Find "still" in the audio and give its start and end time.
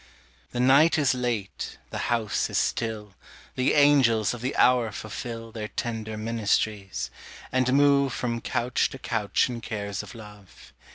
2.57-3.13